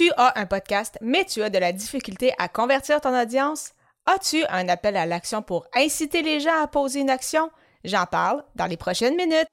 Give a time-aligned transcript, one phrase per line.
[0.00, 3.72] Tu as un podcast, mais tu as de la difficulté à convertir ton audience?
[4.06, 7.50] As-tu un appel à l'action pour inciter les gens à poser une action?
[7.84, 9.48] J'en parle dans les prochaines minutes.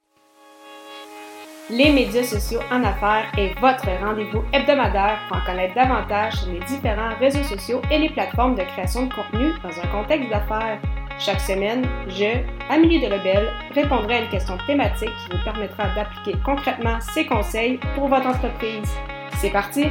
[1.70, 6.62] Les médias sociaux en affaires est votre rendez-vous hebdomadaire pour en connaître davantage sur les
[6.62, 10.80] différents réseaux sociaux et les plateformes de création de contenu dans un contexte d'affaires.
[11.20, 12.40] Chaque semaine, je,
[12.70, 17.82] Amélie de Lebel, répondrai à une question thématique qui vous permettra d'appliquer concrètement ces conseils
[17.96, 18.90] pour votre entreprise.
[19.42, 19.88] C'est parti!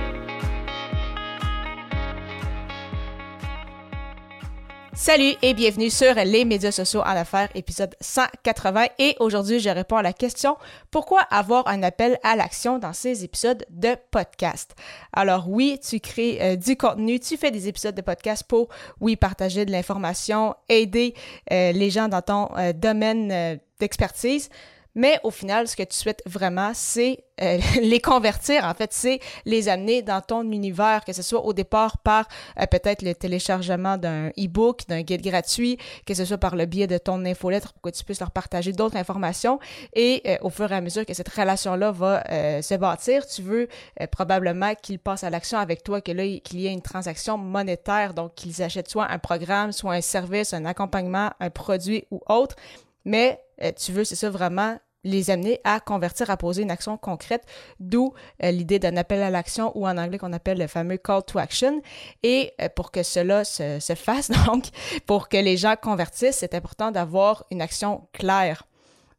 [4.97, 8.87] Salut et bienvenue sur les médias sociaux en affaires, épisode 180.
[8.99, 10.57] Et aujourd'hui, je réponds à la question
[10.91, 14.75] pourquoi avoir un appel à l'action dans ces épisodes de podcast?
[15.13, 19.17] Alors oui, tu crées euh, du contenu, tu fais des épisodes de podcast pour, oui,
[19.17, 21.13] partager de l'information, aider
[21.53, 24.49] euh, les gens dans ton euh, domaine d'expertise.
[24.97, 28.65] Mais au final, ce que tu souhaites vraiment, c'est euh, les convertir.
[28.65, 32.27] En fait, c'est les amener dans ton univers, que ce soit au départ par
[32.59, 36.87] euh, peut-être le téléchargement d'un e-book, d'un guide gratuit, que ce soit par le biais
[36.87, 39.61] de ton infolettre pour que tu puisses leur partager d'autres informations.
[39.93, 42.23] Et euh, au fur et à mesure que cette relation-là va
[42.63, 43.69] se bâtir, tu veux
[44.11, 48.15] probablement qu'ils passent à l'action avec toi, que là, qu'il y ait une transaction monétaire,
[48.15, 52.57] donc qu'ils achètent soit un programme, soit un service, un accompagnement, un produit ou autre.
[53.05, 53.41] Mais
[53.77, 57.45] tu veux, c'est ça vraiment, les amener à convertir, à poser une action concrète,
[57.81, 58.13] d'où
[58.43, 61.39] euh, l'idée d'un appel à l'action ou en anglais qu'on appelle le fameux call to
[61.39, 61.81] action.
[62.23, 64.67] Et euh, pour que cela se, se, fasse, donc,
[65.07, 68.65] pour que les gens convertissent, c'est important d'avoir une action claire.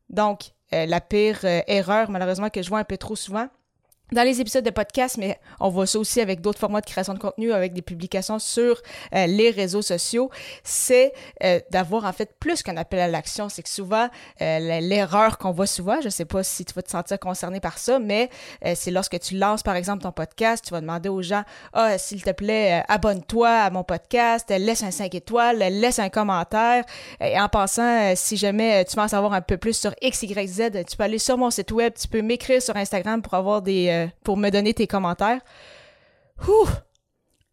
[0.09, 3.47] Donc, euh, la pire erreur, malheureusement, que je vois un peu trop souvent,
[4.11, 7.13] dans les épisodes de podcast, mais on voit ça aussi avec d'autres formats de création
[7.13, 8.81] de contenu, avec des publications sur
[9.13, 10.29] euh, les réseaux sociaux,
[10.63, 11.13] c'est
[11.43, 13.49] euh, d'avoir en fait plus qu'un appel à l'action.
[13.49, 14.07] C'est que souvent,
[14.41, 17.77] euh, l'erreur qu'on voit souvent, je sais pas si tu vas te sentir concerné par
[17.77, 18.29] ça, mais
[18.75, 22.23] c'est lorsque tu lances par exemple ton podcast, tu vas demander aux gens, ah, s'il
[22.23, 26.83] te plaît, abonne-toi à mon podcast, laisse un 5 étoiles, laisse un commentaire.
[27.19, 30.47] Et en passant, si jamais tu veux en savoir un peu plus sur X, Y,
[30.47, 33.61] Z, tu peux aller sur mon site web, tu peux m'écrire sur Instagram pour avoir
[33.61, 35.41] des euh, pour me donner tes commentaires.
[36.47, 36.67] Ouh!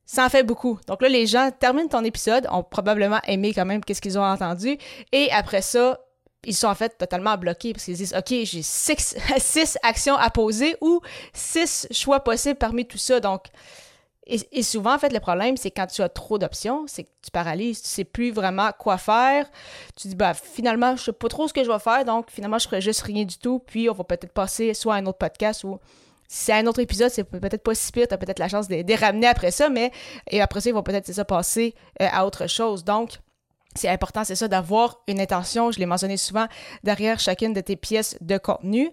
[0.07, 0.79] Ça en fait beaucoup.
[0.87, 4.25] Donc là, les gens terminent ton épisode, ont probablement aimé quand même qu'est-ce qu'ils ont
[4.25, 4.77] entendu,
[5.13, 5.99] et après ça,
[6.47, 10.31] ils sont en fait totalement bloqués parce qu'ils disent OK, j'ai six, six, actions à
[10.31, 11.01] poser ou
[11.33, 13.21] six choix possibles parmi tout ça.
[13.21, 13.47] Donc,
[14.27, 17.31] et, souvent, en fait, le problème, c'est quand tu as trop d'options, c'est que tu
[17.31, 19.47] paralyses, tu sais plus vraiment quoi faire.
[19.97, 22.59] Tu dis, bah, finalement, je sais pas trop ce que je vais faire, donc finalement,
[22.59, 25.19] je ferai juste rien du tout, puis on va peut-être passer soit à un autre
[25.19, 25.79] podcast ou
[26.35, 28.83] si c'est un autre épisode, c'est peut-être pas si pire, t'as peut-être la chance de,
[28.85, 29.93] les ramener après ça, mais
[30.29, 32.83] et après ça, ils vont peut-être passer euh, à autre chose.
[32.83, 33.21] Donc,
[33.77, 36.49] c'est important, c'est ça, d'avoir une intention, je l'ai mentionné souvent,
[36.83, 38.91] derrière chacune de tes pièces de contenu,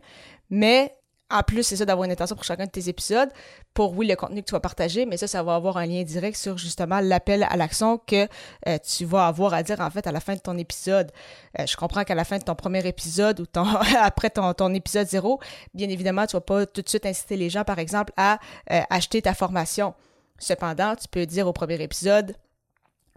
[0.51, 0.95] mais
[1.31, 3.29] en plus, c'est ça d'avoir une intention pour chacun de tes épisodes,
[3.73, 6.03] pour oui, le contenu que tu vas partager, mais ça, ça va avoir un lien
[6.03, 8.27] direct sur justement l'appel à l'action que
[8.67, 11.11] euh, tu vas avoir à dire en fait à la fin de ton épisode.
[11.59, 13.65] Euh, je comprends qu'à la fin de ton premier épisode ou ton,
[13.99, 15.39] après ton, ton, épisode zéro,
[15.73, 18.39] bien évidemment, tu vas pas tout de suite inciter les gens, par exemple, à
[18.71, 19.93] euh, acheter ta formation.
[20.37, 22.35] Cependant, tu peux dire au premier épisode,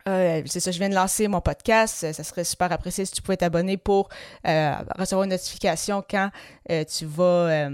[0.07, 2.13] c'est ça, je viens de lancer mon podcast.
[2.13, 4.11] Ça serait super apprécié si tu pouvais t'abonner pour
[4.45, 6.29] recevoir une notification quand
[6.69, 7.71] tu vas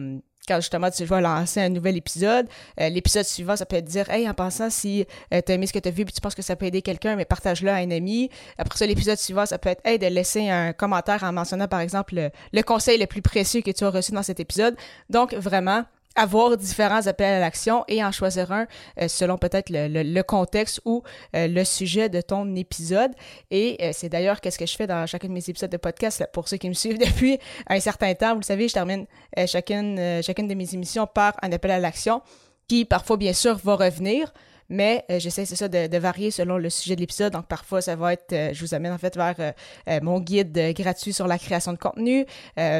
[0.50, 2.48] quand justement tu vas lancer un nouvel épisode.
[2.80, 5.66] Euh, l'épisode suivant, ça peut être dire Hey, en pensant, si euh, tu as aimé
[5.66, 7.70] ce que tu as vu puis tu penses que ça peut aider quelqu'un, mais partage-le
[7.70, 8.30] à un ami.
[8.58, 11.80] Après ça, l'épisode suivant, ça peut être Hey, de laisser un commentaire en mentionnant par
[11.80, 14.76] exemple le conseil le plus précieux que tu as reçu dans cet épisode.
[15.08, 15.84] Donc, vraiment,
[16.16, 18.66] avoir différents appels à l'action et en choisir un
[19.00, 21.02] euh, selon peut-être le, contexte ou
[21.36, 23.12] euh, le sujet de ton épisode.
[23.50, 26.26] Et euh, c'est d'ailleurs qu'est-ce que je fais dans chacun de mes épisodes de podcast.
[26.32, 27.38] Pour ceux qui me suivent depuis
[27.68, 29.06] un certain temps, vous le savez, je termine
[29.46, 32.22] chacune, chacune de mes émissions par un appel à l'action
[32.68, 34.32] qui parfois bien sûr va revenir
[34.70, 37.32] mais euh, j'essaie, c'est ça, de, varier selon le sujet de l'épisode.
[37.32, 40.56] Donc, parfois, ça va être, euh, je vous amène en fait vers euh, mon guide
[40.74, 42.24] gratuit sur la création de contenu.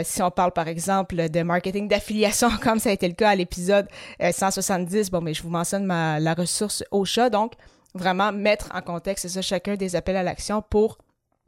[0.04, 3.34] si on parle, par exemple, de marketing d'affiliation, comme ça a été le cas à
[3.34, 3.88] l'épisode
[4.20, 7.28] 170, bon, mais je vous mentionne ma, la ressource chat.
[7.28, 7.54] Donc,
[7.94, 10.98] vraiment mettre en contexte, c'est ça, chacun des appels à l'action pour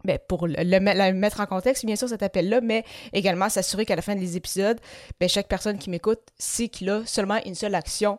[0.05, 0.81] ben, pour le,
[1.13, 4.81] mettre en contexte, bien sûr, cet appel-là, mais également s'assurer qu'à la fin des épisodes,
[5.21, 8.19] ben, chaque personne qui m'écoute sait qu'il a seulement une seule action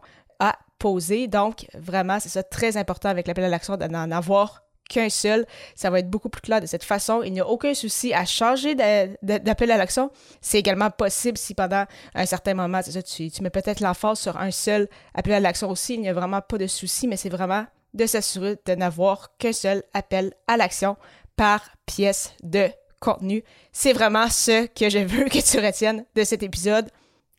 [1.28, 5.46] Donc, vraiment, c'est ça très important avec l'appel à l'action d'en avoir qu'un seul.
[5.76, 7.22] Ça va être beaucoup plus clair de cette façon.
[7.24, 10.12] Il n'y a aucun souci à changer d'appel à l'action.
[10.42, 14.38] C'est également possible si pendant un certain moment, ça, tu, tu mets peut-être l'emphase sur
[14.38, 15.94] un seul appel à l'action aussi.
[15.96, 19.54] Il n'y a vraiment pas de souci, mais c'est vraiment de s'assurer de n'avoir qu'un
[19.54, 20.98] seul appel à l'action
[21.36, 22.70] par pièce de
[23.00, 23.44] contenu.
[23.72, 26.90] C'est vraiment ce que je veux que tu retiennes de cet épisode.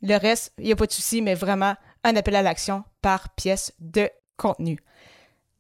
[0.03, 3.31] Le reste, il n'y a pas de souci, mais vraiment un appel à l'action par
[3.31, 4.79] pièce de contenu.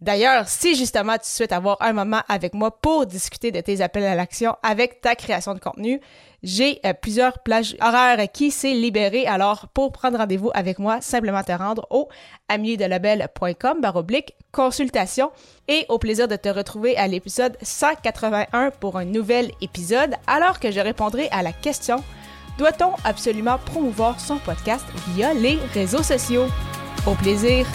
[0.05, 4.05] D'ailleurs, si justement tu souhaites avoir un moment avec moi pour discuter de tes appels
[4.05, 5.99] à l'action avec ta création de contenu,
[6.43, 9.27] j'ai euh, plusieurs plages horaires qui s'est libérées.
[9.27, 12.11] Alors, pour prendre rendez-vous avec moi, simplement te rendre au
[12.51, 15.33] amiedelabel.com baroblique consultation
[15.69, 20.71] et au plaisir de te retrouver à l'épisode 181 pour un nouvel épisode alors que
[20.71, 22.05] je répondrai à la question
[22.59, 26.47] doit-on absolument promouvoir son podcast via les réseaux sociaux?
[27.07, 27.67] Au plaisir!